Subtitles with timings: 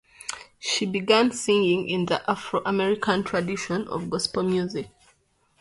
[0.57, 4.89] She began singing in the Afro American tradition of gospel music.